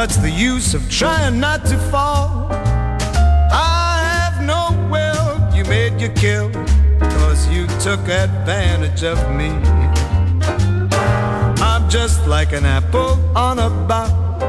[0.00, 2.48] What's the use of trying not to fall?
[2.50, 6.50] I have no will, you made your kill,
[6.98, 9.50] cause you took advantage of me.
[11.60, 14.40] I'm just like an apple on a bough,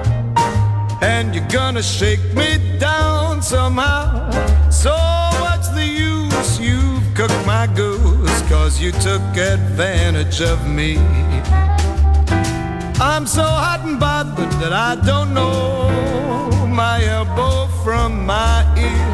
[1.02, 4.32] and you're gonna shake me down somehow.
[4.70, 4.96] So
[5.42, 6.62] what's the use?
[6.62, 10.96] You've cooked my goose, cause you took advantage of me.
[13.04, 19.08] I'm so hot and bothered that I don't know my elbow from my ear.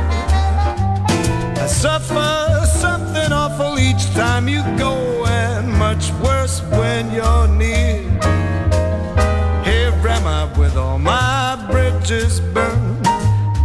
[1.63, 8.01] I suffer something awful each time you go, and much worse when you're near.
[9.63, 13.05] Here am I with all my bridges burned,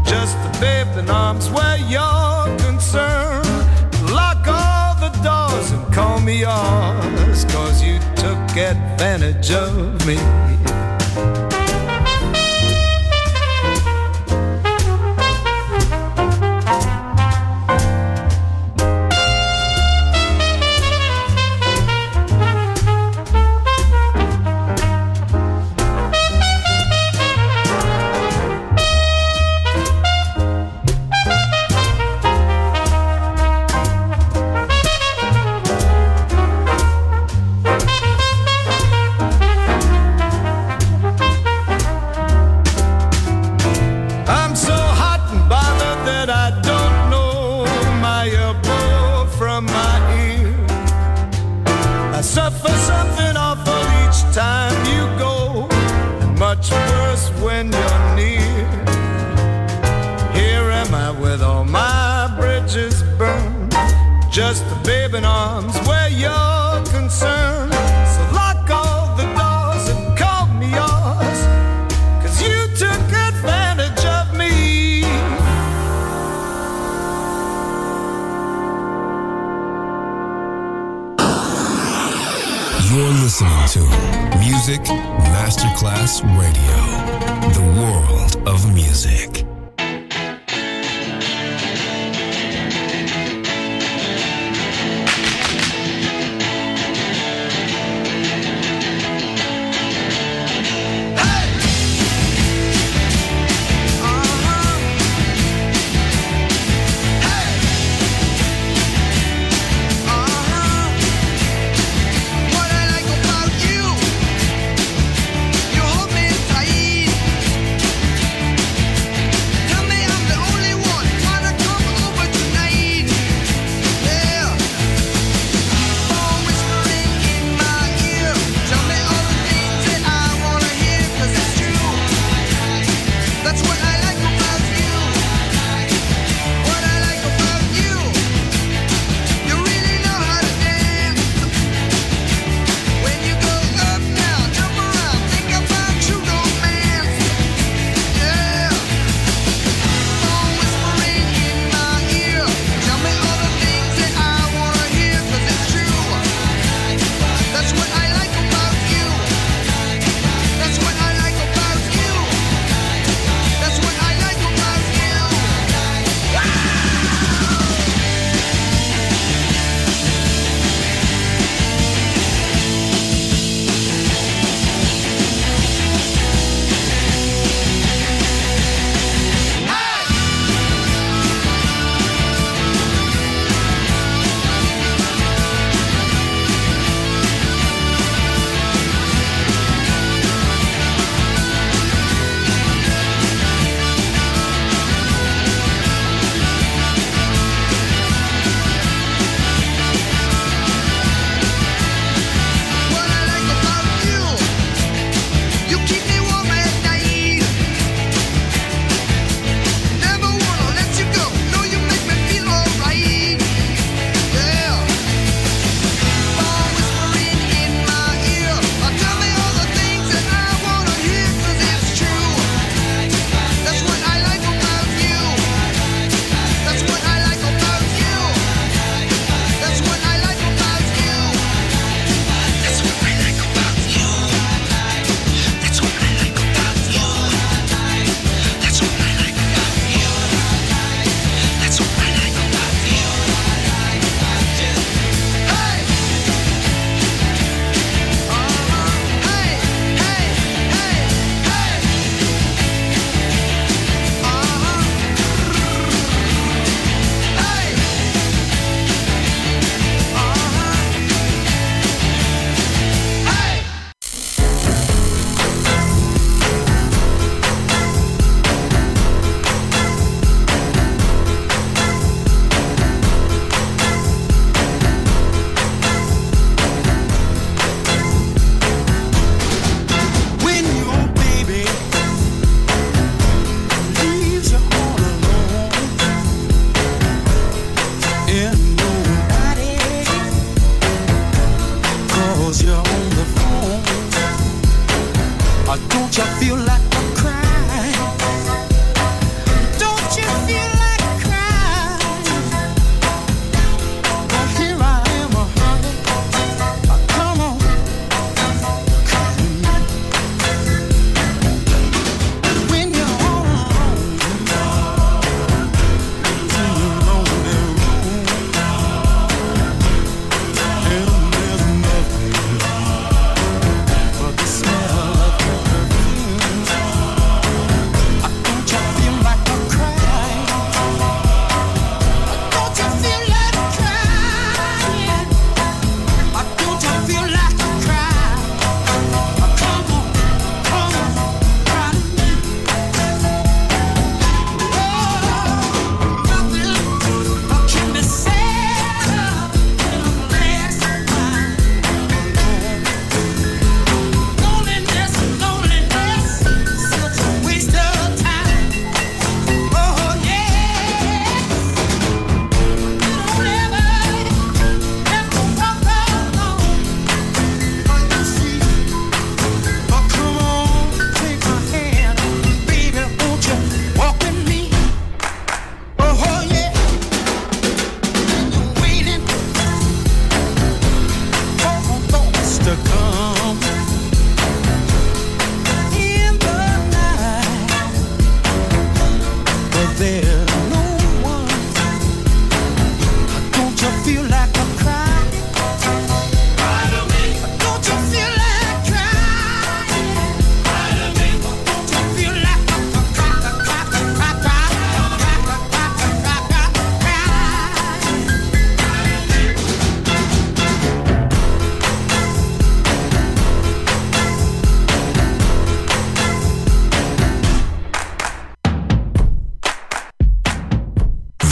[0.04, 2.21] just a babe in arms where you're
[8.52, 10.61] took advantage of me.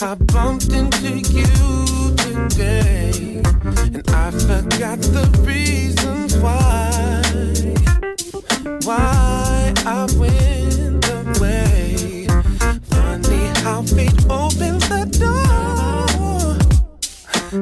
[0.00, 7.20] I bumped into you today, and I forgot the reasons why.
[8.84, 12.28] Why I went away.
[12.90, 16.56] Funny how fate opens the door,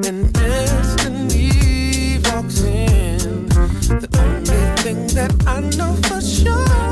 [0.04, 3.48] and destiny walks in.
[3.48, 6.85] The only thing that I know for sure.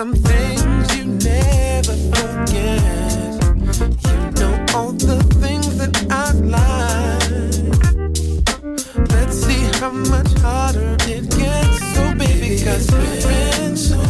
[0.00, 2.80] some things you never forget.
[4.08, 7.50] You know all the things that I've lied.
[9.10, 11.94] Let's see how much harder it gets.
[11.94, 14.09] So, baby, cause we're friends.